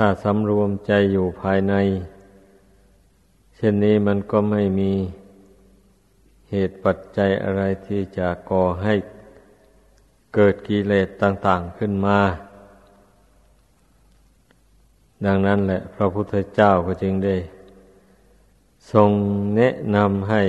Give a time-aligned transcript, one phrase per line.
[0.00, 1.74] ถ้าสำรวมใจอยู่ภายใน
[3.56, 4.92] เช่นนี้มันก็ไม่มี
[6.50, 8.94] เหตุปัจจัยอะไรที่จะก่อให้
[10.34, 12.18] เกิดกิเลสต่างๆขึ้นมา
[15.26, 17.36] ดังนั้นแหละพระพุทธเจ้าก็จึงได้
[18.92, 19.10] ทรง
[19.56, 20.42] แนะนำให้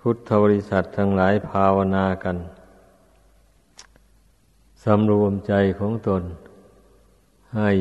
[0.00, 2.36] พุทธบริษัททั้งหลายภาวนากัน
[4.84, 6.22] สำรวมใจของตน
[7.58, 7.72] ให้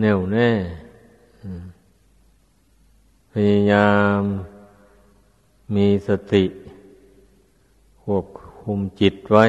[0.00, 0.50] แน่วแน่
[3.32, 4.20] พยายาม
[5.74, 6.44] มีสติ
[8.02, 8.24] ควบ
[8.60, 9.44] คุมจิตไว้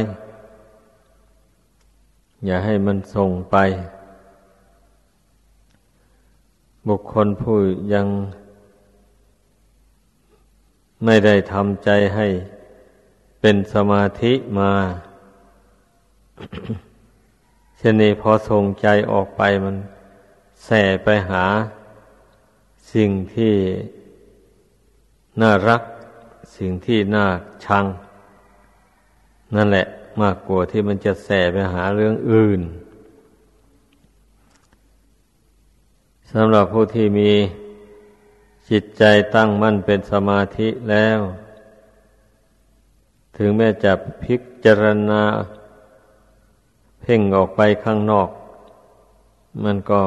[2.45, 3.55] อย่าให้มันส่งไป
[6.87, 7.57] บุคคลผู้
[7.93, 8.07] ยัง
[11.05, 12.27] ไม่ได้ทำใจให้
[13.41, 14.71] เป็นสมาธิมา
[17.77, 19.77] เช่นนี้พอส่งใจออกไปมัน
[20.65, 21.45] แส่ไปหา
[22.93, 23.53] สิ่งที่
[25.41, 25.81] น่ารัก
[26.57, 27.25] สิ่งที่น่า
[27.65, 27.85] ชัง
[29.55, 29.85] นั่นแหละ
[30.21, 32.61] มากกว่าที่มันจะแส่ไปหาเรื่องอื่น
[36.31, 37.31] สำหรับผู้ที่มี
[38.69, 39.03] จิตใจ
[39.35, 41.19] ตั้งมั่นเป็นสมาธิแล้ว
[43.37, 45.23] ถึงแม้จะพิจารณา
[47.01, 48.29] เพ่งออกไปข้างนอก
[49.63, 50.01] มันก็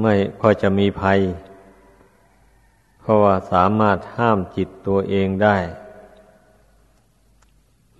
[0.00, 1.20] ไม่พอจะมีภัย
[3.00, 5.56] เพราะว่าสามารถห้ามจิตตัวเองได้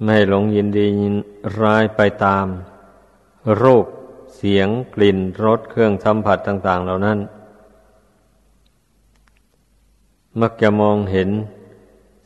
[0.04, 1.14] ไม่หลงยินดียิน
[1.60, 2.46] ร้ายไปตาม
[3.62, 3.86] รูป
[4.36, 7.18] เสียงกลิ่นรสเครื่องสัมผัสต่าง ๆ เหล่านั้น
[10.40, 11.30] มักจะมองเห็น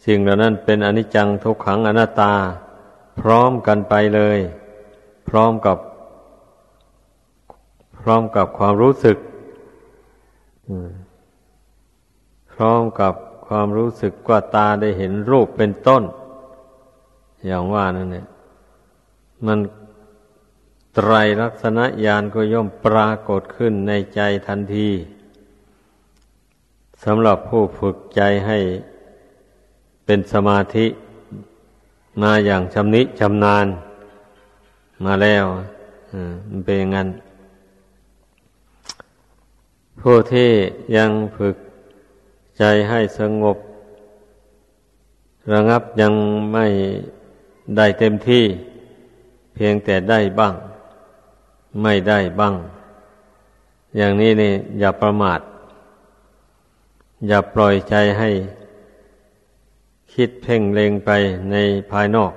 [0.06, 2.34] สิ่งเหล่านั้นเป็นอนิจจังทุกขังอนัตตา
[3.20, 4.38] พร้อมกันไปเลย
[5.28, 5.76] พร้อมกับ
[7.98, 9.16] พร้อมกับความรู้สึก
[12.52, 13.14] พร้อมกับ
[13.46, 16.02] ความรู้สึกว่าตาได้เห็นรูปเป็นต้น
[17.46, 18.26] อย่างว่านั่นเนี่ย
[19.46, 19.58] มัน
[20.94, 21.12] ไตร
[21.42, 24.90] ลักษณะญาณก็ย่อมปรากฏขึ้นในใจทันที
[27.04, 28.58] สำหรับผู้ฝึกใจให้
[30.04, 30.86] เป็นสมาธิ
[32.22, 33.66] มาอย่างชำนิชำนาญ
[35.04, 35.44] มาแล้ว
[36.48, 37.08] มันเป็นอย่างนั้น
[40.00, 40.50] ผู้ที่
[40.96, 41.56] ยังฝึก
[42.58, 43.56] ใจให้สงบ
[45.52, 46.12] ระงับยัง
[46.52, 46.66] ไม่
[47.76, 48.44] ได้เต็มที่
[49.54, 50.54] เพียงแต่ได้บ้าง
[51.82, 52.54] ไม่ได้บ้าง
[53.96, 55.40] อย่างนี้นี่อย่าประมาท
[57.28, 58.30] อย่าปล่อยใจให้
[60.12, 61.10] คิดเพ่งเล็งไป
[61.50, 61.56] ใน
[61.90, 62.32] ภายนอก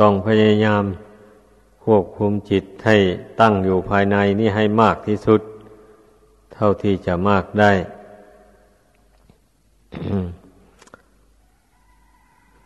[0.00, 0.84] ต้องพยายาม
[1.90, 2.96] ควบคุมจิตให้
[3.40, 5.40] ตั้งอยู่ภายในนี่ให้มากที่สุด
[6.54, 7.72] เท่าที่จะมากได้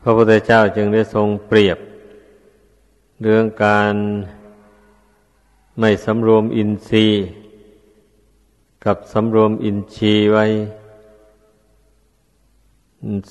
[0.02, 1.78] พระพุทธเจ้าจึงได้ทรงเปรียบ
[3.22, 3.94] เรื่องการ
[5.80, 7.18] ไม่สำรวมอินทรีย์
[8.84, 10.44] กับสำรวมอินทรีย์ไว้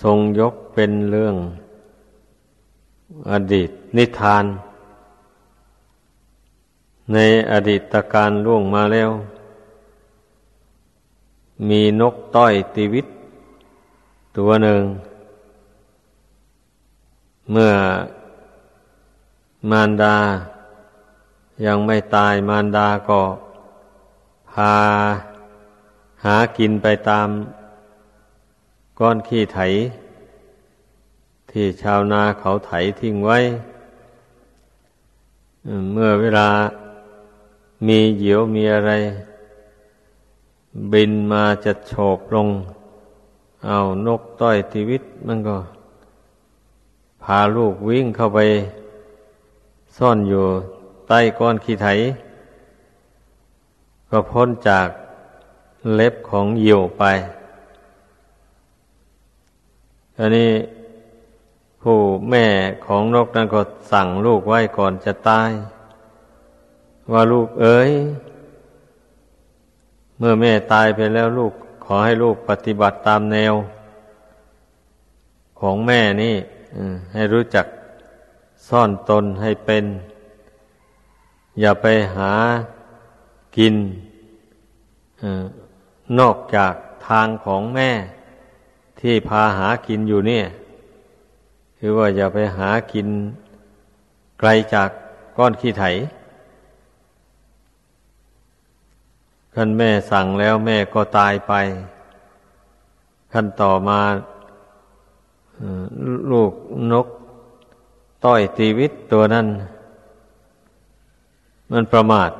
[0.03, 1.35] ทรงยกเป็นเรื่อง
[3.31, 4.45] อดีตนิทาน
[7.13, 7.17] ใน
[7.51, 9.09] อดีตการล่วงมาแล้ว
[11.69, 13.05] มีนกต้อยตีวิต
[14.37, 14.83] ตัวหนึ่ง
[17.51, 17.73] เมื่อ
[19.69, 20.17] มารดา
[21.65, 23.21] ยังไม่ตายมารดาก็
[24.51, 24.75] พา
[26.23, 27.27] หากินไปตาม
[28.99, 29.59] ก้อนขี้ไถ
[31.51, 33.39] ที่ชาวนาเขาไถทิ้งไว้
[35.91, 36.47] เมื่อเวลา
[37.87, 38.91] มีเหยี่ยวมีอะไร
[40.91, 42.49] บินมาจะโฉบลง
[43.65, 45.57] เอานกต้อยทีวิตมันก็
[47.23, 48.39] พาลูกวิ่งเข้าไป
[49.97, 50.45] ซ่อนอยู่
[51.07, 51.87] ใต้ก้อนขี้ไถ
[54.09, 54.87] ก็พ้นจาก
[55.95, 57.03] เล็บของเหยี่ยวไป
[60.17, 60.51] อันนี้
[61.81, 61.97] ผู้
[62.29, 62.45] แม่
[62.85, 63.61] ของนกนั้นก็
[63.91, 65.49] สั่งลูกไว้ก่อนจะตาย
[67.11, 67.91] ว่าลูกเอ๋ย
[70.17, 71.53] เมื่อแม่ตายไปแล้วลูก
[71.85, 73.53] ขอให้ลูกปฏิบัติตามแนว
[75.59, 76.35] ของแม่นี่
[77.13, 77.65] ให้รู้จัก
[78.67, 79.85] ซ่อนตนให้เป็น
[81.59, 81.85] อย่าไป
[82.15, 82.31] หา
[83.57, 83.75] กิน
[86.19, 86.73] นอกจาก
[87.07, 87.89] ทางของแม่
[88.99, 90.45] ที่พาหากินอยู่เนี่ย
[91.79, 93.07] คือว่าอย่าไปหากิน
[94.39, 94.89] ไกลจาก
[95.37, 95.85] ก้อนขี้ไถ
[99.61, 101.53] ขั้นแม่สั่งแล้วแม่ก็ตายไป
[103.33, 103.99] ขั้นต่อมา
[106.31, 106.51] ลูก
[106.91, 107.07] นก
[108.25, 109.47] ต้อยตีวิตตัวนั้น
[111.71, 112.31] มันประมาท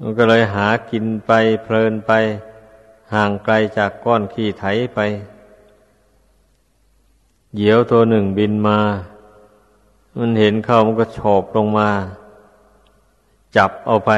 [0.00, 2.12] มันก็เลยหากินไปเพลินไป
[3.14, 5.00] ห่างไกลจากก้อนขี้ไถไป
[7.54, 8.78] เหยี่ยวตัวหนึ่งบินมา
[10.18, 11.90] มันเห็นเข้ามันก็โฉบลงมา
[13.56, 14.12] จับเอาไป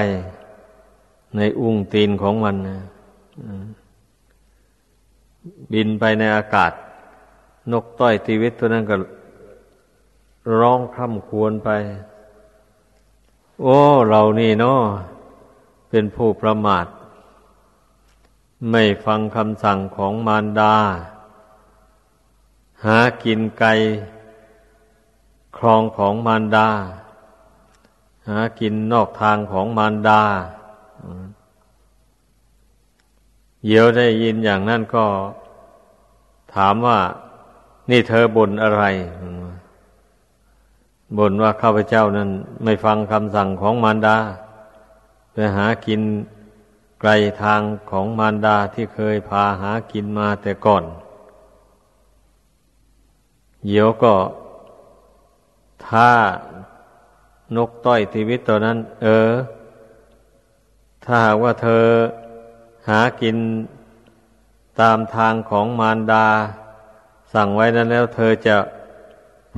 [1.36, 2.78] ในอุ้งตีนของมันนะ
[5.72, 6.72] บินไปในอากาศ
[7.72, 8.96] นกต้อยตีวิตตัวนั้นก็
[10.58, 11.70] ร้องคำควรไป
[13.62, 13.78] โอ้
[14.08, 14.80] เรานี่เนาะ
[15.88, 16.86] เป็นผู้ประมาท
[18.70, 20.74] ไม่ฟังคำสั่งของมารดา
[22.84, 23.72] หากินไก่
[25.56, 26.68] ครองของมารดา
[28.28, 30.20] หากินนอกทางของมารดา
[33.66, 35.06] เยียวได้ยินอย่างนั้นก็
[36.54, 36.98] ถามว่า
[37.90, 38.84] นี่เธอบ่นอะไร
[41.18, 42.30] บ่นว่าข้าพเจ้านั้น
[42.64, 44.16] ไม่ฟังคำสั่งของมารดา
[45.32, 46.00] ไปหากิน
[47.00, 47.10] ไกล
[47.42, 50.84] ทางของมารดาที่เคยพาหากินมาแต่ก่อน
[53.66, 54.14] เยียวก็
[55.86, 56.10] ถ้า
[57.56, 59.30] นกต้อยทีวิตตัวนั้น เออ
[61.04, 61.84] ถ้าหากว่าเธอ
[62.88, 63.36] หากิน
[64.80, 66.26] ตามทางของมารดา
[67.32, 68.56] สั่งไว้นั้นแล้ว เธอจะ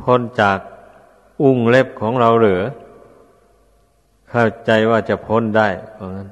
[0.03, 0.59] พ้นจาก
[1.43, 2.61] อุ้งเล็บของเราหรือ
[4.31, 6.29] เข้าใจว่าจะพ้นได้เพราะนั้น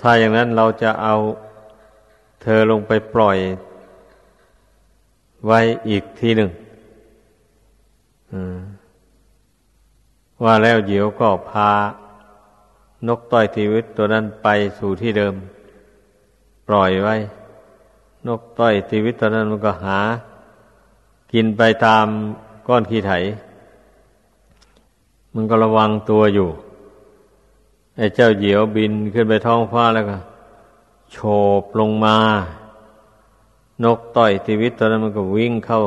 [0.00, 1.14] ถ้าอย่างนั้นเราจะเอา
[2.42, 3.38] เธอลงไปปล่อย
[5.46, 6.50] ไว้อีกทีหนึ่ง
[10.44, 11.70] ว่าแล้วเดี๋ยวก็พา
[13.08, 14.48] นกต้อยทีวิตตัวนั้นไป
[14.78, 15.34] สู่ที่เดิม
[16.68, 17.16] ปล่อยไว้
[18.26, 19.98] นกต้อยทีวิตตัวนั้นมันก็หา
[21.32, 22.06] กินไปตาม
[22.68, 23.12] ก้อนขี้ไถ
[25.34, 26.48] มันก็ระวังตัวอยู่
[27.96, 30.18] ไอ้เจ้าเหยี่ยวบินขึ้นไปท้องฟ้าแล้วก็
[31.12, 31.16] โฉ
[31.60, 32.16] บลงมา
[33.84, 35.82] นกต่อยทีวิตตัวนั้นมันก็วิ่งเข้า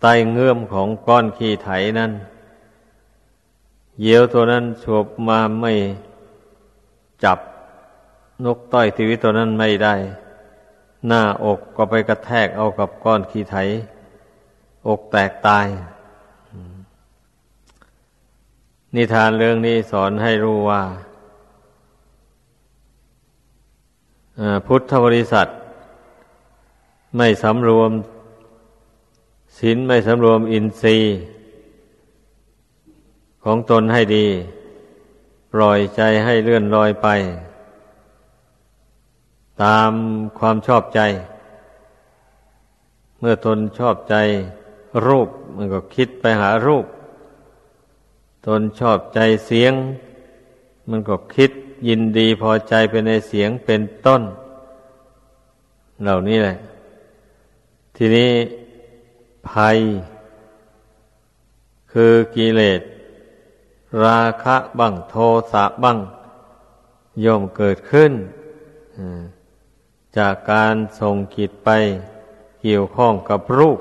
[0.00, 2.12] ใต้เงื่อมของก้อนขี้ไถนั้น
[4.00, 5.72] เหยี่ยวตัวนั้นฉบมาไม่
[7.24, 7.38] จับ
[8.44, 9.94] นกต้อยทีวิตตัวนั้นไม่ได้
[11.06, 13.56] หน้าอกก็ไปกระแทกเอากับก้อนขี้ไถ
[14.88, 15.66] อกแตกตาย
[18.94, 20.82] นิทานเรื่องนี้สอนให้รู้ว่า
[24.66, 25.46] พุทธบริษัท
[27.16, 27.90] ไม่สำรวม
[29.58, 31.16] ศีลไม่สำรวมอินทรีย์
[33.44, 34.26] ของตนให้ดี
[35.52, 37.08] ปล่อยใจให้เลื่อนลอยไป
[39.62, 39.92] ตาม
[40.38, 41.00] ความชอบใจ
[43.18, 44.14] เมื่อตนชอบใจ
[45.06, 46.86] รูปมันก็คิดไปหารูป
[48.46, 49.72] ตนชอบใจเสียง
[50.88, 51.50] มันก็คิด
[51.88, 54.22] ยินดีพอใจไปในเสียงเป็นต้น
[56.02, 56.56] เหล่านี้แหละ
[57.96, 58.30] ทีนี้
[59.48, 59.78] ภัย
[61.92, 62.80] คือกิเลส
[64.04, 65.16] ราคะบ้างโท
[65.52, 65.98] สะบ้าง
[67.24, 68.12] ย่อมเกิดขึ้น
[70.18, 71.68] จากการส่งกิจไป
[72.62, 73.78] เกี่ยวข้องกับรูป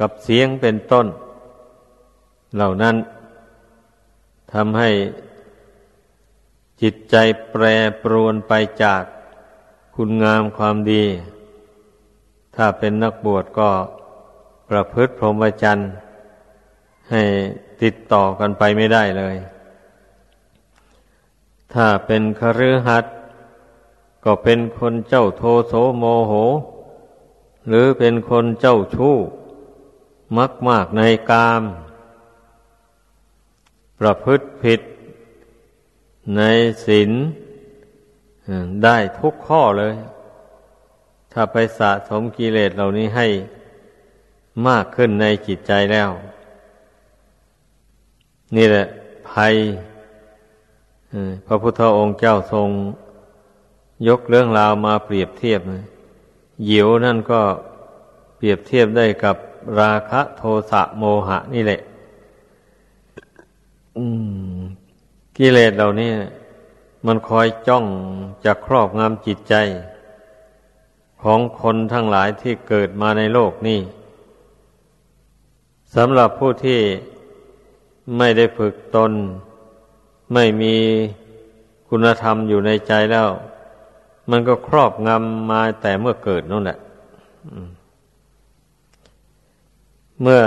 [0.00, 1.06] กับเสียงเป็นต้น
[2.56, 2.96] เหล่านั้น
[4.52, 4.90] ทำให้
[6.80, 7.16] จิตใจ
[7.50, 7.64] แปร
[8.02, 8.52] ปรวนไป
[8.82, 9.02] จาก
[9.94, 11.04] คุณงามความดี
[12.56, 13.70] ถ้าเป็นนักบวชก็
[14.68, 15.88] ประพฤติพรหมจรรย์
[17.10, 17.22] ให้
[17.82, 19.36] ติดต่อกันไปไม่ได้เลย
[21.72, 23.14] ถ้าเป็นคฤหัสถ์
[24.24, 26.32] ก็เป็นคนเจ้าโทโสโมโห
[27.68, 29.16] หรือเป็นคนเจ้าชู้
[30.36, 31.62] มักมากในกาม
[33.98, 34.80] ประพฤติผิด
[36.36, 36.42] ใน
[36.84, 37.10] ศีล
[38.84, 39.94] ได้ทุกข้อเลย
[41.32, 43.26] ถ้าไปสะสมกิเลสเหล่านี้ให้
[44.68, 46.10] มากขึ้นในจิตใจแล้ว
[48.56, 48.86] นี่แหละ
[49.30, 49.54] ภัย
[51.46, 52.68] พระพุทธองค์เจ้าทรง
[54.08, 55.60] ยกเรื่องราวมาเปรียบเทียบ
[56.64, 57.40] เหยิวนั่นก็
[58.36, 59.36] เปรียบเทียบได้กับ
[59.80, 61.80] ราคะโทสะโมหะนี่แหละ
[65.36, 66.10] กิเลสเหล่านี้
[67.06, 67.84] มันคอยจ้อง
[68.44, 69.54] จะครอบงำจิตใจ
[71.22, 73.80] ของคนทั้งหลายที่เกิดมาในโลกนี้
[75.94, 76.80] สำหรับผู้ที่
[78.16, 79.12] ไม่ได้ฝึกตน
[80.34, 80.74] ไม่มี
[81.88, 83.28] คุณธรรมอยู่ในใจแล้ว
[84.30, 86.78] มันก็ครอบงำมาแต่เมื่อเกิดนั่นแหละ
[90.20, 90.40] เมื่อ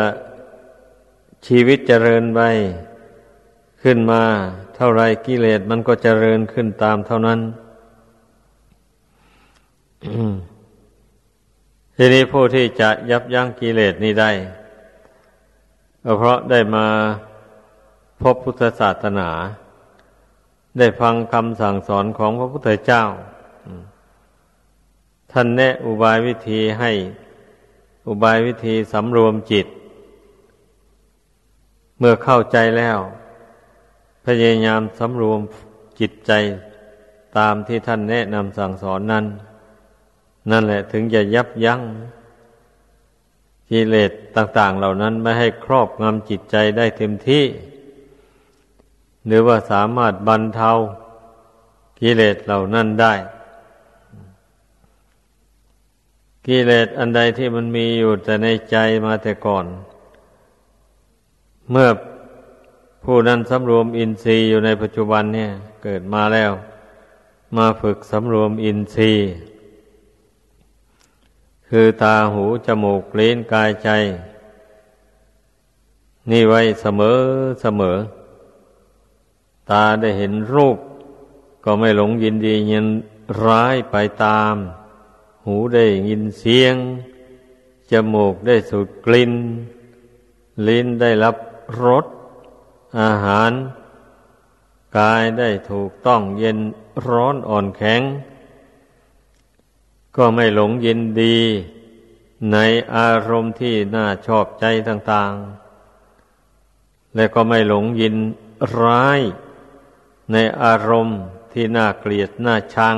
[1.47, 2.41] ชีวิตเจริญไป
[3.81, 4.21] ขึ้นมา
[4.75, 7.39] เท่าไรกิเลสมันก็เจริญขึ้นตามเท่านั้น
[11.95, 14.31] ทีนี้ผู้ที่จะยับยั้งกิเลสนี้ได้
[16.03, 16.85] ก็เพราะได้มา
[18.21, 19.29] พบพุทธศาสนา
[20.77, 23.03] ได้ฟังคำสั่งสอนของพระพุทธเจ้า
[25.31, 26.91] ท่านแนะอุบายวิธีให้
[28.07, 29.67] อุบายวิธีสำรวมจิต
[31.99, 32.99] เมื่อเข้าใจแล้ว
[34.25, 35.39] พยายามสำรวม
[35.99, 36.31] จิตใจ
[37.37, 39.25] ตามที่ท่านแนะนำสั่งสอนนั้น
[40.51, 41.81] นั่นแหละถึงจะยับยั้ง
[43.71, 47.43] กิเลสต่าง ๆ เหล่านั้นไม่ให้ครอบงำจิตใจได้เต็มที่
[49.27, 50.71] หรือว่าสามารถบรรเทา
[51.99, 53.13] กิเลสเหล่านั้นได้
[56.47, 59.65] กิเลสอันใดที่มันมีอยู่แต่ในใจมาแต่ก่อน
[61.71, 61.89] เมื่อ
[63.03, 65.51] ผู้นั้นสำรวมอินทรีย์อยู่ในปัจจุบันเนี่ย
[65.83, 66.51] เกิดมาแล้ว
[67.57, 69.27] มาฝึกสำรวมอินทรีย์
[71.69, 73.89] คือตาหูจมูกลิ้นกายใจ
[76.31, 77.17] นี่ไว้เสมอ
[77.61, 77.97] เสมอ
[79.71, 80.77] ตาได้เห็นรูป
[81.63, 82.85] ก็ไม่หลงยินดียิน
[83.43, 84.55] ร้ายไปตาม
[85.45, 86.75] หูได้ยินเสียง
[87.91, 89.33] จมูกได้สูดกลิ่น
[90.67, 91.35] ลิ้นได้รับ
[91.83, 92.05] รส
[92.99, 93.51] อาหาร
[94.97, 96.57] กายได้ถูกต้องเย็น
[97.07, 98.01] ร้อนอ่อนแข็ง
[100.17, 101.37] ก็ไม่หลงยินดี
[102.51, 102.57] ใน
[102.95, 105.33] อารมณ์ที่น่าชอบใจต่าง
[106.19, 108.15] ๆ และก็ไม่หลงยิน
[108.81, 109.19] ร้าย
[110.31, 111.19] ในอารมณ์
[111.53, 112.97] ที่น่าเกลียดน่าชัง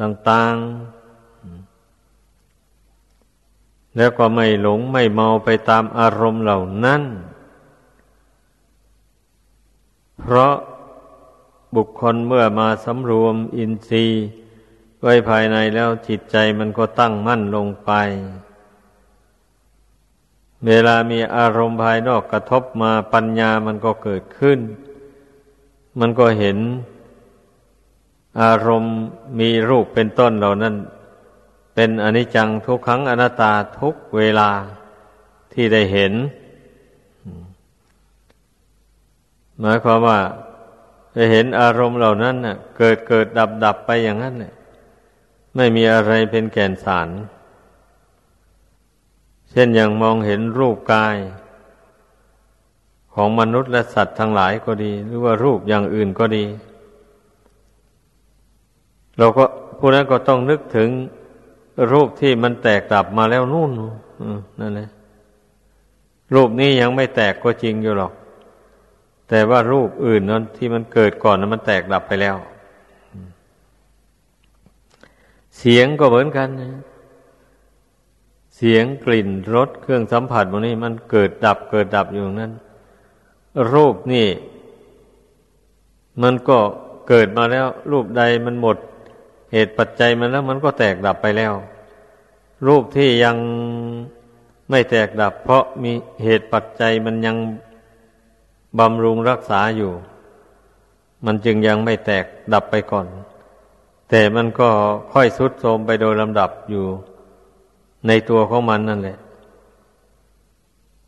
[0.00, 0.96] ต่างๆ
[3.96, 7.02] แล้วก็ไม่หลงไม่เมาไปตามอารมณ์เหล่านั้น
[10.18, 10.54] เพราะ
[11.76, 14.24] บุคคลเมื่อมาสำรวมอินทรีย์
[15.02, 17.90] ไว้ภายในแล้วจิตใจมันก็ตั้งมั่นลงไป
[20.66, 24.58] เวลามีอารมณ์ภายนอกกระทบมาปัญญามันก็เกิดขึ้น
[26.00, 26.58] มันก็เห็น
[28.42, 28.96] อารมณ์
[29.40, 30.74] มีรูปเป็นต้นเหล่านั้น
[31.74, 34.50] เป็นอนิจจังทุกครั้งอนัตตาทุกเวลา
[35.52, 36.12] ที่ได้เห็น
[39.60, 40.20] หมายความว่า
[41.14, 44.54] จะเห็นอารมณ์เหล่านั้นน่ะ เกิดเกิดดับดับไปอย่างนั้นเนี่ย
[45.56, 47.08] ไม่มีอะไรเป็นแก่นสาร
[49.50, 51.16] เช่นอย่างมองเห็นรูปกาย
[53.18, 56.44] ของมนุษย์และสัตว์ทั้งหลายก็ดี หรือว่ารูปอย่างอื่นก็ดี
[59.18, 59.44] เราก็
[59.78, 60.88] ผู้นั้นก็ต้องนึกถึง
[61.92, 63.70] รูปที่มันแตกดับมาแล้วนู่น
[64.60, 64.88] นั่นแหละ
[66.34, 68.12] รูปนี้ยังไม่แตกก็จริงอยู่หรอก
[69.28, 72.36] แต่ว่ารูปอื่นนั้นที่มันเกิดก่อนนั้นมันแตกดับไปแล้ว
[75.58, 76.82] เสียงก็เหมือนกันนะ
[78.56, 82.52] เสียงกลิ่นรสเครื่องสัมผัสพวกนี้มันเกิดดับเกิดดับอยู่นั้น
[83.72, 84.28] รูปนี่
[86.22, 86.58] มันก็
[87.08, 88.76] เกิดมาแล้ว รูปใดมันหมด
[89.52, 91.52] เหตุปัจจัยมันแล้ว มันก็แตกดับไปแล้ว
[92.66, 93.36] รูปที่ยัง
[94.70, 97.36] ไม่แตกดับ เพราะมีเหตุปัจจัยมันยัง
[98.78, 99.92] บำรุงรักษาอยู่
[101.26, 103.06] มันจึงยังไม่แตกดับไปก่อน
[104.10, 104.68] แต่มันก็
[105.12, 106.84] ค่อยสุดโทมไปโดยลำดับอยู่
[108.06, 109.18] ในตัวของมันนั่นแหละ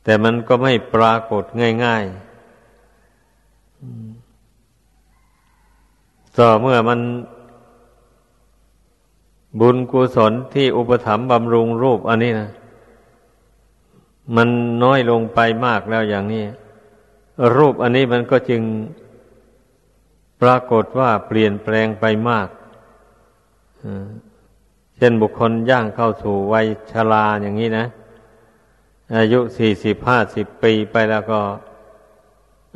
[0.05, 1.45] แต่มันก็ไม่ปรากฏ
[1.85, 2.28] ง่าย ๆ
[6.39, 7.01] ต่อเมื่อมัน
[9.61, 12.49] บุญกุศลที่อุปถัมภ์บำรุงรูปอันนี้นะ
[14.37, 14.49] มัน
[14.83, 16.45] น้อยลงไปมากแล้วอย่างนี้
[17.57, 18.63] รูปอันนี้มันก็จึง
[20.43, 22.49] ปรากฏว่าเปลี่ยนแปลงไปมาก
[24.97, 27.87] เช่นบุคคลย่างเข้าสู่วัยชราอย่างนี้นะ
[29.17, 31.41] อายุสี่สิบห้าสิบปีไปแล้วก็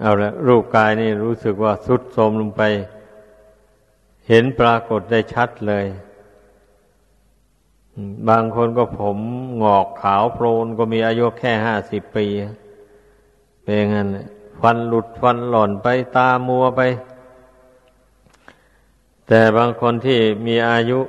[0.00, 2.62] เอาละรูปกายนี่รู้สึกว่าสุดโทมลงไป
[4.28, 5.86] เห็นปรากฏได้ชัดเลย
[8.28, 9.18] บางคนก็ผม
[9.62, 12.26] งอกขาวโพลนก็มีอายุแค่ห้าสิบปี
[13.62, 14.08] เป็นงั้น
[14.60, 16.80] ฟันหลุดฟันหล่อนไปตามัวไป
[19.28, 21.00] แต่บางคนที่มีอายุ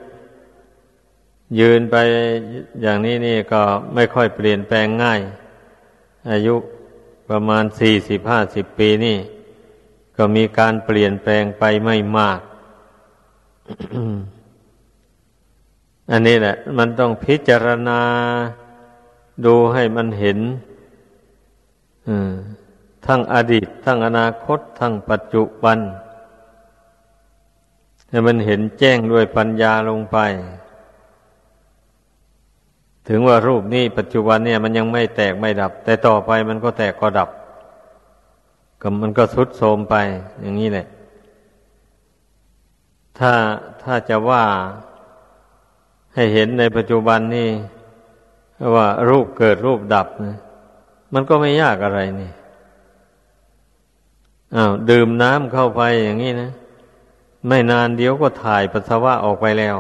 [1.60, 1.96] ยืนไป
[2.82, 3.62] อย่างนี้นี่ก็
[3.94, 5.22] ไม่ค่อยเปลี่ยนแปลงง่าย
[6.32, 6.56] อายุ
[7.34, 9.18] ประมาณสี่สิบห้าสิบปีนี่
[10.18, 12.40] ก็มีการเปลี่ยนแปลงไปไม่มาก
[16.12, 18.02] อันนี้แหละ มันต้องพิจารณา
[19.46, 20.40] ดูให้มันเห็น
[23.06, 25.78] ทั้งอดีต ทั้งอนาคต ทั้งปัจจุบัน
[28.10, 30.18] ให้มันเห็นแจ้งด้วยปัญญาลงไป
[33.08, 37.30] ถึงว่ารูปนี้ปัจจุบันเนี่ยมันยังไม่แตกไม่ดับ แต่ต่อไปมันก็แตกก็ดับ
[38.82, 39.96] ก็มันก็ทุดโทมไป
[40.42, 40.88] อย่างนี้แหละ
[43.20, 43.32] ถ้า
[43.84, 44.44] ถ้าจะว่า
[46.14, 47.50] ให้เห็นในปัจจุบันนี่
[48.76, 50.38] ว่ารูปเกิดรูปดับนะ
[51.14, 52.32] มันก็ไม่ยากอะไรนี่
[54.56, 56.52] อ้าวดื่มน้ำเข้าไปอย่างนี้นะ
[57.48, 59.78] ไม่นานเดียวก็ถ่ายปัสสาวะออกไปแล้ว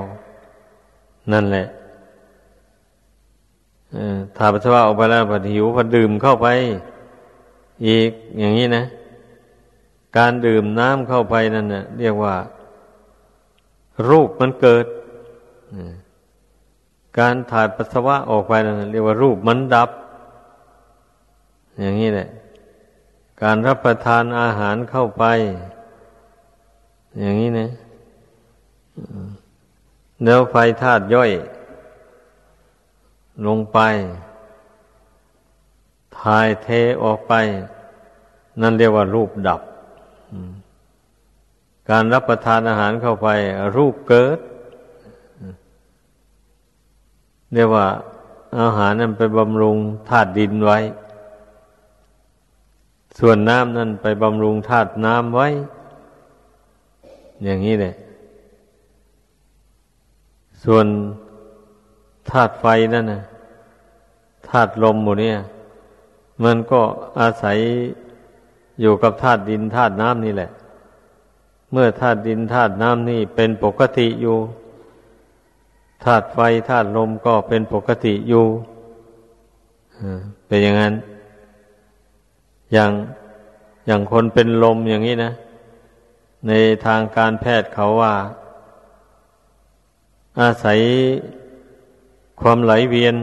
[1.31, 1.67] นั่นแหละ
[4.37, 6.47] ถ่ายปัสสาวะออกไปแล้วพอหิวพอดื่มเข้าไป
[7.87, 8.09] อีก
[8.39, 8.83] อย่างนี้นะ
[10.17, 12.35] การดื่มน้ำเข้าไปนั่นเนะเรียกว่า
[14.07, 14.85] รูปมันเกิด
[17.19, 19.89] การถ่ายปัสสาวะออกไปนั่นเรียกว่ารูปมันดับ
[21.79, 22.27] อย่างนี้แหละ
[23.41, 25.23] การรับประทานอาหารเข้าไป
[27.19, 27.69] อย่างนี้นะ
[30.23, 31.31] แล้วไฟธาตุย่อย
[33.47, 33.79] ลงไป
[36.19, 36.67] ถ่ายเท
[37.03, 37.33] ออกไป
[38.61, 39.61] นั่นเรียกว่ารูปดับ
[41.89, 43.27] การรับประทานอาหารเข้าไป
[43.77, 44.39] รูปเกิด
[47.53, 47.85] เรียกว่า
[48.59, 49.77] อาหารนั้นไปบำรุง
[50.09, 50.79] ธาตุดินไว้
[53.19, 55.47] ส่วนน้ำนั่นไปบำรุงธาตุน้ำไว้
[57.43, 57.93] อย่างนี้เลย
[60.63, 60.85] ส่วน
[62.31, 63.21] ธาตุไฟนั่นนะ
[64.49, 65.37] ธาตุลมหมดเนี่ย
[66.43, 66.81] มันก็
[67.19, 67.57] อาศัย
[68.81, 70.49] อยู่กับธาตุดินธาตุน้ำนี่แหละ
[71.71, 74.37] เมื่อธาตุดินธาตุน้ำนี่เป็นปกติอยู่
[76.03, 78.45] ธาตุไฟธาตุลมก็เป็นปกติอยู่
[80.47, 80.93] เป็นอย่างนั้น
[82.73, 82.91] อย่าง
[83.87, 85.31] อย่างคนเป็นลมอย่างนี้นะ
[86.47, 86.51] ใน
[86.85, 88.13] ทางการแพทย์เขาว่า
[90.39, 90.79] อาศัย
[92.43, 93.15] ความไหลเวียน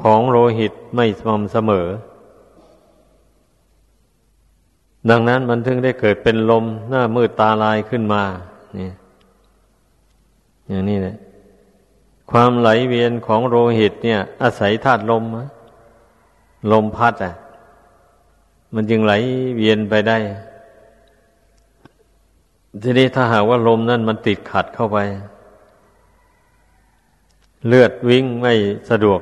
[0.00, 1.86] ของโลหิตไม่สม่ำเสมอ
[5.10, 8.22] ดังนั้นมันถึงได้เกิดเป็นลมหน้ามืดตาลายขึ้นมา
[8.78, 8.90] นี่
[10.68, 11.16] อย่างนี้แหละ
[12.30, 15.24] ความไหลเวียนของโลหิตเนี่ย อาศัยธาตุลม
[16.72, 17.34] ลมพัดอะ
[18.74, 19.12] มันจึงไหล
[19.56, 20.18] เวียนไปได้
[22.82, 24.98] ทีนี้ถ้าหากว่าลมนั่นมันติดขัดเข้าไป
[27.68, 28.52] เลือดวิ่งไม่
[28.90, 29.20] สะดวก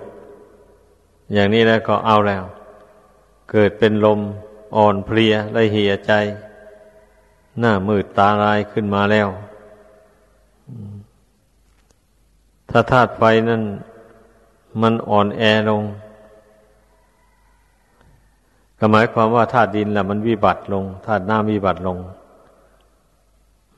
[1.32, 2.44] อย่างนี้แล้วก็เอาแล้ว
[3.50, 4.20] เกิดเป็นลม
[4.76, 6.12] อ่อนเพลียและเหี่ยใจ
[7.60, 9.28] หน้ามืดตาลายขึ้นมาแล้ว
[12.70, 13.62] ถ้าธาตุไฟนั่น
[14.82, 15.82] มันอ่อนแอลง
[18.78, 21.98] ก็หมายความว่าธาตุดินแหละมันวิบัติลงธาตุน้ำวิบัติลง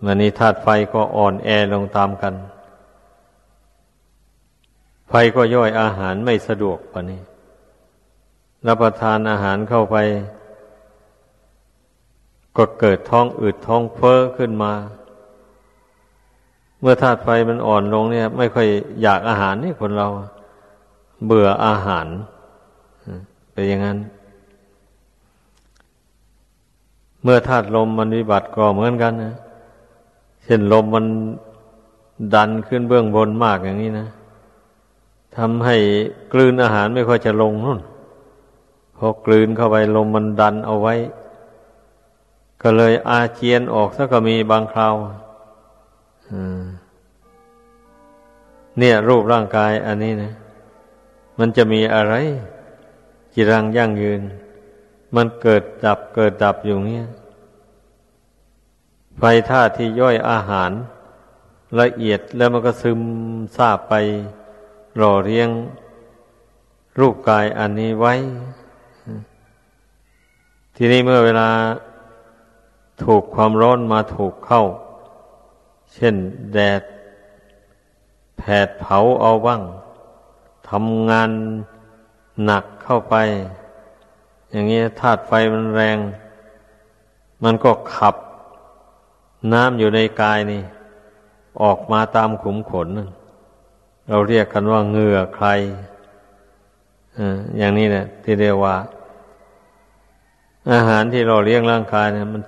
[0.04, 2.34] มันนี้ธาตุไฟก็อ่อนแอลงตามกัน
[5.10, 7.20] ไฟก็ย่อยอาหารไม่สะดวกปะนี้
[8.66, 9.96] รับประทานอาหารเข้าไป
[12.56, 14.72] ก็เกิดท้องอืดท้องเฟ้อขึ้นมา
[16.80, 18.66] เมื่อธาตุไฟมันอ่อนลงเนี่ย ไม่ค่อย
[19.02, 20.08] อยากอาหารนี่คนเรา
[21.26, 22.06] เบื่ออาหาร
[23.52, 23.98] เป็นอย่างนั้น
[27.22, 29.34] เมื่อธาตุลมมันวิบัติก็เหมือนกันนะ
[30.44, 31.06] เช่นลมมัน
[32.34, 34.06] ดันขึ้นเบื้องบนมากอย่างนี้นะ
[35.36, 35.76] ทำให้
[36.32, 37.80] กลืนอาหารไม่ค่อยจะลงนู่น
[38.96, 40.94] พอกลืนเข้าไปลมมันดันเอาไว้
[42.62, 44.94] ก็เลยอาเจียนออกซะก็มีบางคราว
[48.78, 50.32] เนี่ย รูปร่างกายอันนี้นะ
[51.38, 52.14] มันจะมีอะไร
[53.34, 54.22] จิรังยั่งยืน
[55.14, 57.08] มันเกิดดับเกิดดับอยู่เนี้ย
[59.18, 60.70] ไฟธาตุที่ย่อยอาหาร
[61.80, 63.00] ละเอียดแล้วมันก็ซึม
[63.56, 63.94] ซาบไป
[64.98, 65.50] หล่อเรียง
[66.98, 68.14] รูปกายอันนี้ไว้
[70.76, 71.48] ทีนี้เมื่อเวลา
[73.04, 74.62] ถูกความร้อนมาถูกเข้า
[75.94, 76.14] เช่น
[76.52, 76.82] แดด
[78.38, 79.62] แผดเผาเอาบ้าง
[80.68, 81.30] ทำงาน
[82.44, 83.14] หนักเข้าไป
[84.50, 85.98] อย่างนี้ธาตุไฟมันแรง
[87.44, 88.16] มันก็ขับ
[89.52, 90.62] น้ำอยู่ในกายนี่
[91.62, 92.88] ออกมาตามขุมขน
[94.12, 95.46] เราเรียกกันว่าเหงื่อใคร
[97.58, 98.74] อย่างนี้เนี่ยที่เรียกว่า
[100.72, 102.42] อาหารที่เราเลี้ยงร่างกายเนี่ย มัน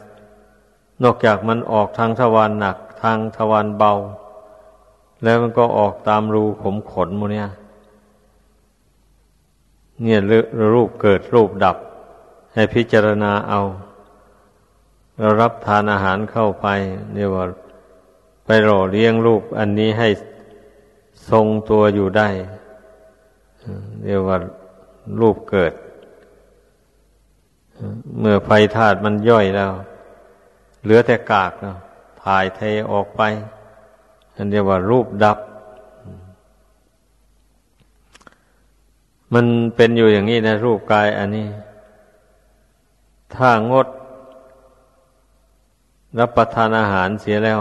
[1.05, 3.95] นอกจากมันออกทางทวารหนัก ทางทวารเบา
[5.23, 7.49] แล้วมันก็ออกตามรูขมขนมูเนี่ย
[10.03, 10.21] เนี่ย
[10.75, 11.77] รูปเกิดรูปดับ
[12.55, 13.61] ให้พิจารณาเอา
[15.19, 16.67] เรารับทานอาหารเข้าไป
[17.15, 17.45] เรียกว่า
[18.47, 20.09] ไปหล่อเลี้ยงรูปอันนี้ให้
[21.31, 22.29] ทรงตัวอยู่ได้
[24.05, 24.37] เรียกว่า
[25.21, 25.73] รูปเกิด
[28.19, 29.73] เมื่อไฟธาตุมันย่อยแล้ว
[30.83, 31.77] เหลือแต่กากแล้ว
[32.23, 32.61] ถ่ายเท
[32.93, 33.23] ออกไป
[34.37, 35.39] อันเรียกว่ารูปดับ
[39.35, 41.49] มันเป็นอยู่อย่างนี้นะรูปกายอันนี้
[43.35, 43.87] ถ้างด
[46.19, 47.61] รับประทานอาหารเสียแล้ว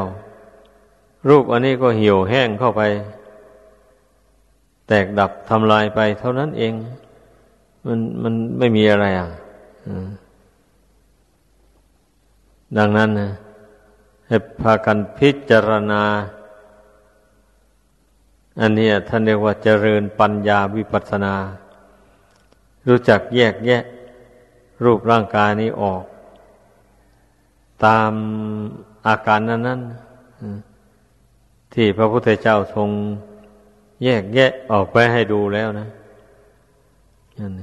[1.30, 2.82] รูปอันนี้ก็เหี่ยวแห้งเข้าไป
[4.94, 6.74] แตกดับทำลายไปเท่านั้นเอง
[7.86, 9.30] มันมันไม่มีอะไรอะ
[12.78, 13.32] ดังนั้นนะ
[14.28, 16.04] ให้พากันพิจารณา
[18.62, 21.36] อันนี้ท่านเรียกว่าเจริญปัญญาวิปัสสนา
[22.88, 23.84] รู้จักแยกแยะ
[24.84, 26.04] รูปร่างกายนี้ออก
[27.86, 28.12] ตาม
[29.08, 29.82] อาการนั้นนั้น
[31.74, 32.90] ที่พระพุทธเจ้าทรง
[34.04, 35.88] แยกแยะออกไปให้ดูแล้วนะ
[37.40, 37.54] นั่น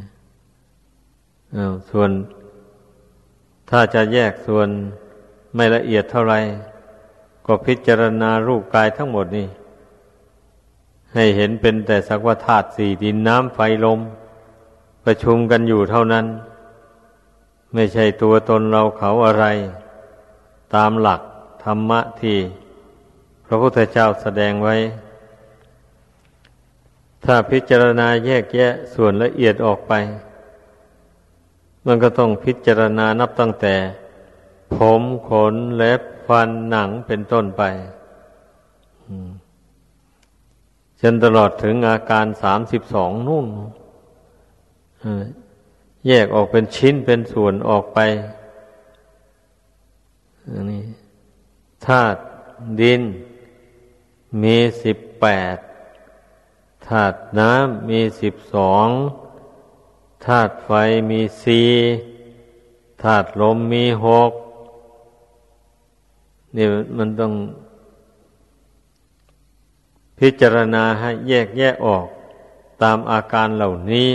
[1.90, 2.10] ส่วน
[3.70, 4.68] ถ้าจะแยกส่วน
[5.54, 6.34] ไม่ละเอียดเท่าไร
[7.46, 9.48] ก็พิจารณารูปกายทั้งหมดนี่
[11.14, 14.00] ให้เห็นเป็นแต่สักว่าธาตุสี่ดินน้ำไฟลม
[15.04, 16.26] ประชุมกันอยู่เท่านั้น
[17.74, 19.44] ไม่ใช่ตัวตนเราเขาอะไร
[20.74, 21.20] ตามหลัก
[21.64, 22.36] ธรรมะที่
[23.46, 24.76] พระพุทธเจ้าแสดงไว้
[27.24, 29.92] ถ้าพิจารณาแยกแยะส่วนละเอียดออกไป
[31.86, 33.74] มันก็ต้องพิจารณานับตั้งแต่
[34.74, 37.62] ผมขนเล็บฟันหนังเป็นต้นไป
[41.00, 43.46] จนตลอดถึงอาการสามสิบสองนู่น
[46.06, 47.98] แยกออกเป็นชิ้นเป็นส่วนออกไป
[50.70, 50.82] นี่
[51.86, 52.20] ธาตุ
[52.80, 53.02] ดิน
[54.42, 55.56] มีสิบแปด
[56.88, 58.88] ธาตุน้ำมีสิบสอง
[60.26, 60.70] ธาตุไฟ
[61.10, 61.70] มีสี่
[63.02, 64.32] ธาตุลมมีหก
[66.56, 67.32] นี่มันต้อง
[70.18, 72.06] พิจารณาให้แยกแยะออก
[72.82, 74.10] ตามอาการเหล่านี้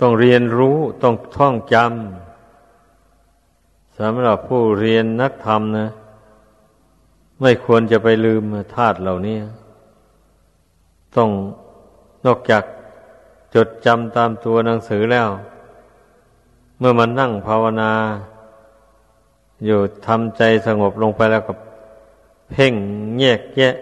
[0.00, 5.88] ต้องเรียนรู้ต้องท่องจำสำหรับผู้เรียนนักธรรมนะ
[7.42, 8.42] ไม่ควรจะไปลืม
[8.74, 9.38] ธาตุเหล่านี้
[11.16, 11.30] ต้อง
[12.26, 12.64] นอกจาก
[13.54, 15.28] จดจำตามตัวหนังสือแล้ว
[16.78, 17.92] เมื่อมันนั่งภาวนา
[19.66, 21.56] อยู่ทำใจสงบลงไปแล้วกับ
[22.50, 22.74] เพ่ง
[23.20, 23.74] แยกแยะ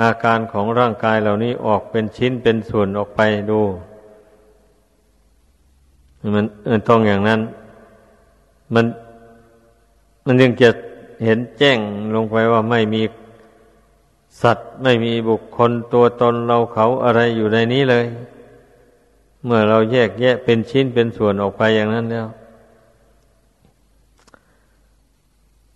[0.00, 3.60] อาการของร่างกายเหล่านี้ออกเป็นชิ้นเป็นส่วนออกไปดู
[6.34, 7.40] มันต้องอย่างนั้น
[8.74, 8.84] มัน
[10.26, 10.70] มันยังจะ
[11.24, 11.78] เห็นแจ้ง
[12.14, 13.02] ลงไปว่าไม่มี
[14.42, 18.06] สัตว์ไม่มีบุคคลตัวตนเราเขาอะไรอยู่ในนี้เลย
[19.44, 22.26] เมื่อเราแยกแยะเป็นชิ้นเป็นส่วนออกไปอย่างนั้นแล้ว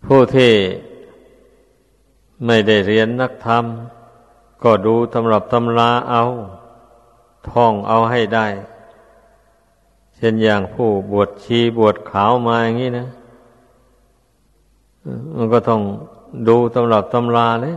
[0.05, 0.53] ผู้ที่
[2.47, 3.65] ไม่ได้เรียนนักธรรม
[4.63, 6.23] ก็ดูตำรับตำราเอา
[7.51, 8.47] ท่องเอาให้ได้
[10.17, 13.07] เช่นอย่างผู้บวชชีบวชขาวมาอย่างนี้นะ
[15.37, 15.83] มันก็ต้อง
[16.49, 17.77] ดูตำรับตำราเลย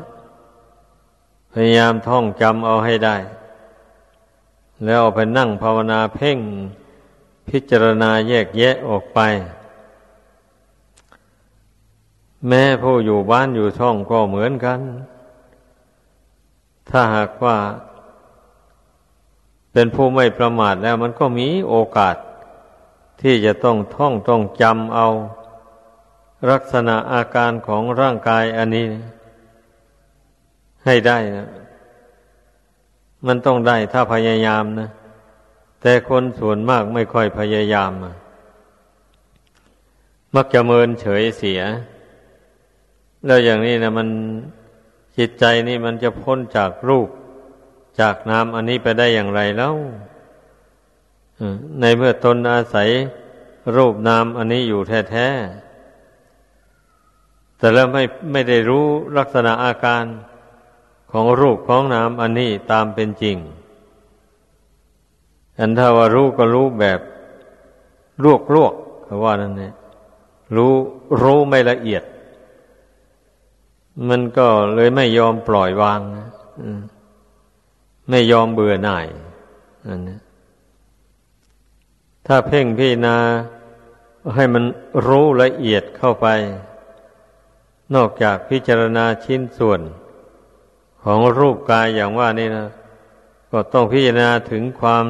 [1.54, 3.16] พยายามท่องจำเอาให้ได้
[4.86, 6.38] แล้วเอาไปนั่งภาวนาเพ่ง
[7.50, 9.20] พิจารณาแยกแยะออกไป
[12.48, 14.80] แม่ผู้อยู่บ้านอยู่ช่องก็เหมือนกัน
[16.90, 17.58] ถ้าหากว่า
[19.74, 22.16] เป็นผู้ไม่ประมาทแล้วมันก็มีโอกาส
[23.22, 25.08] ที่จะต้องท่องต้องจำเอา
[26.52, 28.88] ลักษณะอาการของร่างกายอันนี้
[30.86, 31.50] ให้ได้นะ
[33.28, 34.90] มันต้องได้ถ้าพยายามนะ
[35.82, 37.92] แต่คนส่วนมากไม่ค่อยพยายาม
[40.36, 41.62] มักจะเมินเฉยเสีย
[43.26, 44.08] แล้วอย่างนี้นะมัน
[45.18, 47.10] จิตใจนี่มันจะพ้นจากรูป
[48.00, 49.76] จากนามอันนี้ไปได้อย่างไรแล้ว
[51.80, 52.90] ในเมื่อตนอาศัย
[53.76, 55.69] รูปนามอันนี้อยู่แท้ๆ
[57.60, 58.86] แต่แล้วไม่ไม่ได้รู้
[59.18, 60.04] ลักษณะอาการ
[61.12, 63.38] ของรูปของนามอันนี้ตามเป็นจริง
[65.58, 67.00] อันถ้าว่ารู้ก็รู้แบบ
[68.24, 69.74] ลวกลวกเพราว่านั่นเนี่ย
[70.56, 70.74] รู้
[71.22, 72.04] รู้ไม่ละเอียด
[74.10, 76.00] มันก็เลยไม่ยอมปล่อยวาง
[78.10, 79.08] ไม่ยอมเบื่อหน่าย
[79.88, 80.20] นั่นนะ
[82.28, 83.18] ถ้าเพ่งพิจารณา
[84.36, 84.64] ให้มัน
[85.08, 86.28] รู้ละเอียดเข้าไป
[87.96, 89.82] นอกจากพิจารณาชิ้นส่วน
[91.04, 92.68] ของรูปกายอย่างว่านี่นะ
[93.52, 95.06] ก็ต้องพิจารณาถึงความ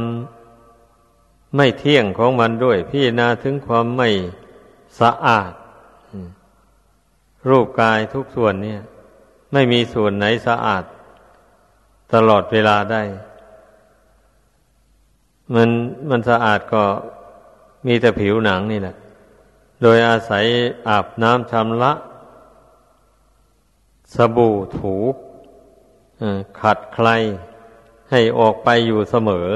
[1.55, 4.09] ไม่เที่ยงของมันด้วย พิจารณาถึงความไม่
[4.99, 5.51] สะอาด
[7.49, 8.81] รูปกายทุกส่วนเนี่ย
[9.53, 10.83] ไม่มีส่วนไหนสะอาด
[12.13, 13.03] ตลอดเวลาได้
[15.53, 15.69] มัน
[16.09, 16.83] มันสะอาดก็
[17.87, 18.95] มีแต่ผิวหนังนี่แหละ
[19.81, 20.45] โดยอาศัย
[20.89, 21.91] อาบน้ำชำระ
[24.15, 24.95] สบู่ถู
[26.59, 27.09] ขัดใคร
[28.11, 29.47] ให้ออกไปอยู่เสมอ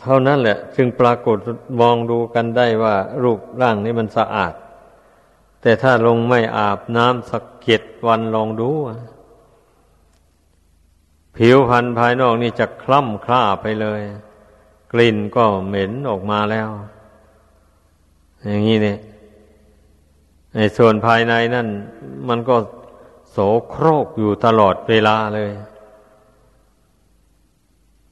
[0.00, 1.38] เท่านั้นแหละ จึงปรากฏ
[1.80, 4.54] มองดูกันได้ว่ารูปร่างนี้มันสะอาด
[5.62, 8.70] แต่ถ้าลงไม่อาบน้ำสักเก็ดวันลองดู
[11.36, 14.00] ผิวพรรณภายนอกนี่จะคล่ำคล้าไปเลย
[14.92, 16.68] กลิ่นก็เหม็นออกมาแล้ว
[18.46, 18.98] อย่างนี้เนี่ย
[20.54, 21.68] ในส่วนภายในนั่น
[22.28, 22.56] มันก็
[23.36, 25.52] โสโครกอยู่ตลอดเวลาเลย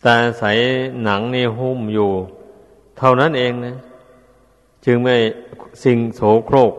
[0.03, 0.45] แต่ใส
[1.03, 2.11] หนังนี่หุ้มอยู่
[2.99, 3.77] เท่านั้นเองนะ
[4.85, 5.17] จึงไม่
[5.85, 6.73] สิ่งโสโครก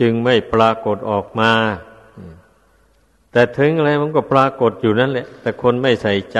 [0.00, 1.52] จึงไม่ปรากฏออกมา
[3.32, 6.38] แต่ถึงอะไรมันก็ปรากฏอยู่นั่นแหละ แต่คนไม่ใส่ใจ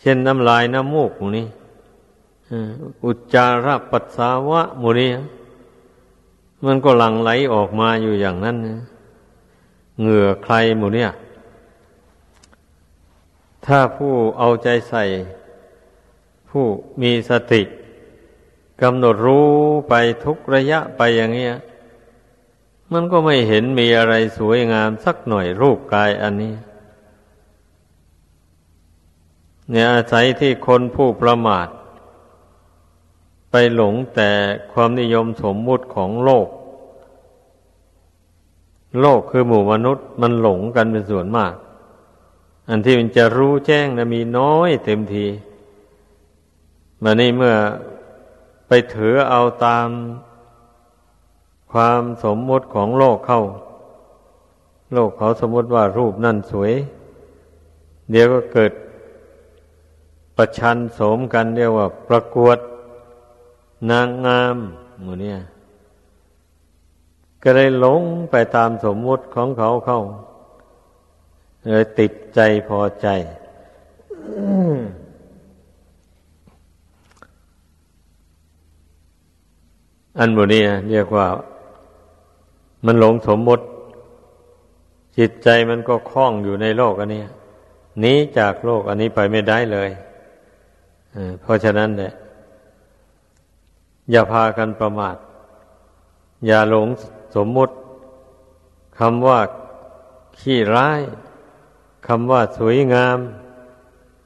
[0.00, 1.46] เช่นน้ำลายน้ำมูกมูนี้
[3.04, 5.10] อุจจาระปัสสาวะมูนี้
[6.64, 8.56] มันก็หลั่งไหลออกมาอยู่อย่างนั้น
[10.00, 11.10] เหงื่อใครหมูเนี่ย
[13.66, 15.04] ถ้าผู้เอาใจใส่
[16.50, 16.64] ผู้
[17.00, 17.62] มีสติ
[18.82, 19.48] กำหนดรู้
[19.88, 21.54] ไปทุกระยะไปอย่างเงี้ย
[22.92, 26.54] มันก็ไม่เห็นมีอะไรสวยงามสักหน่อยรูปกายอันนี้
[29.70, 31.68] เนี่ยอาศัยที่คนผู้ประมาท
[33.50, 34.30] ไปหลงแต่
[34.72, 36.48] ความนิยมสมมุติของโลก
[39.00, 41.54] โลกคือหมู่มนุษย์มันหลงกันเป็นส่วนมาก
[42.68, 45.26] อันที่มันจะรู้แจ้งนะมีน้อยเต็มที
[47.02, 47.54] มานี่เมื่อ
[48.68, 49.88] ไปถือเอาตาม
[51.72, 53.42] ความสมมติของโลกเข้า
[54.92, 56.72] โลกเขาสมมติว่ารูปนั่นสวย
[58.10, 58.72] เดี๋ยวก็เกิด
[60.36, 62.58] ประชันสมกันเรียกว่าประกวด
[63.90, 64.56] นางงาม
[65.00, 65.38] หมูเนี่ย
[67.44, 70.00] ก็เลยหลงไปตามสมมุติของเขาเข้า
[71.70, 73.08] เลยติดใจพอใจ
[80.18, 81.26] อันบนี้เรียกว่า
[82.86, 83.64] มันหลงสมมติ
[85.18, 87.22] จิตใจมันก็คล้องอยู่ในโลกอันนี้
[88.00, 89.90] หนีจากโลกอันนี้ไปไม่ได้เลย
[91.40, 92.12] เพราะฉะนั้นเนี่ย
[94.10, 95.16] อย่าพากันประมาท
[96.46, 96.88] อย่าหลง
[97.34, 97.74] สมมุติ
[98.98, 99.40] คำว่า
[100.38, 101.00] ขี้ร้าย
[102.06, 103.18] คำว่าสวยงาม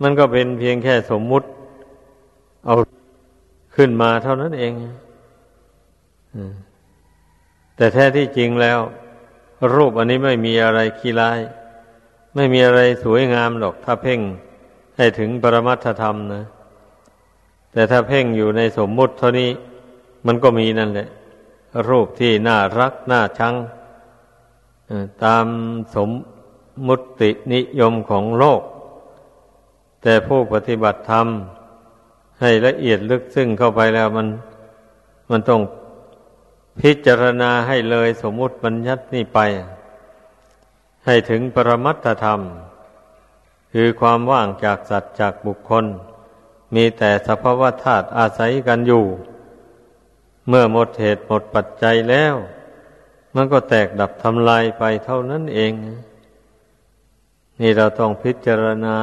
[0.03, 1.47] มันก็เป็นเพียงแค่สมมุติ
[2.67, 2.77] เอา
[3.77, 4.73] ขึ้นมาเท่านั้นเอง
[7.77, 8.79] แต่แท้ที่จริงแล้ว
[9.75, 11.39] รูปอันนี้ไม่มีอะไรขี้ร้าย
[12.35, 14.21] ไม่มีอะไรสวยงามหรอก ถ้าเพ่ง
[14.97, 16.45] ให้ถึงปรมัตถธรรมนะ
[17.73, 19.51] แต่ถ้าเพ่งอยู่ในสมมุติเท่านี้
[20.27, 21.09] มันก็มีนั่นแหละ
[21.89, 23.55] รูปที่น่ารักน่าชัง
[25.25, 25.47] ตาม
[25.95, 26.11] สม
[26.87, 28.63] มุตินิยมของโลก
[30.03, 31.27] แต่ผู้ปฏิบัติธรรม
[32.41, 34.29] ให้ละเอียดลึกซึ้งเข้าไปแล้วมัน
[35.31, 35.61] มันต้อง
[36.81, 39.39] พิจารณาให้เลยสมมุติบัญญัตินี่ไป
[41.07, 42.41] ให้ถึงปรมัตธรรม
[43.73, 45.85] คือความว่างจากสัตว์จากบุคคล
[46.75, 49.05] มีแต่สภาวะธาตุอาศัยกันอยู่
[50.49, 52.35] เมื่อหมดเหตุหมดปัจจัยแล้ว
[53.35, 55.73] มันก็แตกดับทำลายไปเท่านั้นเอง
[57.61, 58.97] นี่เราต้องพิจารณา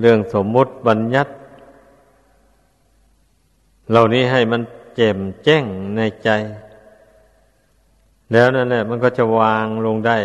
[0.00, 1.32] เรื่องสมมุติบัญญัติ
[3.90, 4.62] เหล่านี้ให้มัน
[4.96, 5.64] แจ่มแจ้ง
[5.96, 6.28] ในใจ
[8.32, 10.18] แล้วนั่นแหละ มันก็จะวางลงได้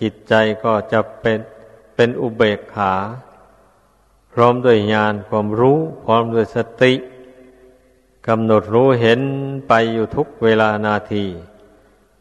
[0.00, 1.38] จิตใจก็จะเป็น
[1.94, 2.94] เป็นอุเบกขา
[4.32, 6.92] พร้อมด้วยญาณความรู้ พร้อมด้วยสติ
[8.28, 9.20] กำหนดรู้เห็น
[9.68, 11.24] ไปอยู่ทุกเวลานาที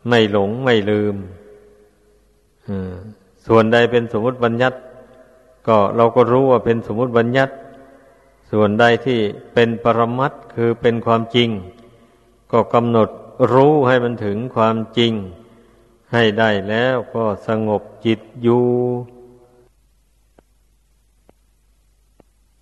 [0.08, 1.16] ไม่หลงไม่ลืม
[3.46, 4.78] ส่วนใดเป็นสมมติบัญญัติ
[5.68, 7.54] ก็เราก็รู้ว่าเป็นสมมติบัญญัติ
[8.52, 9.20] ส่วนใดที่
[9.54, 11.50] เป็นปรมัตคือเป็นความจริง
[12.52, 13.10] ก็กำหนด
[13.54, 15.14] รู้ให้มันถึงความจริง
[16.14, 18.66] ให้ได้แล้วก็สงบจิตอยู่